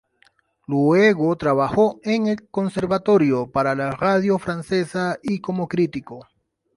[0.65, 6.25] Luego trabajó en el conservatorio, para la radio francesa y como crítico.